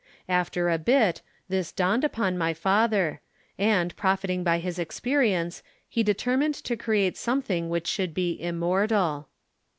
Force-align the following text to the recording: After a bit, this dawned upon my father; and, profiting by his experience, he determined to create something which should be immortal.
After 0.29 0.67
a 0.71 0.79
bit, 0.79 1.21
this 1.47 1.71
dawned 1.71 2.03
upon 2.03 2.35
my 2.35 2.55
father; 2.55 3.21
and, 3.59 3.95
profiting 3.95 4.43
by 4.43 4.57
his 4.57 4.79
experience, 4.79 5.61
he 5.87 6.01
determined 6.01 6.55
to 6.55 6.75
create 6.75 7.17
something 7.17 7.69
which 7.69 7.85
should 7.85 8.15
be 8.15 8.41
immortal. 8.41 9.27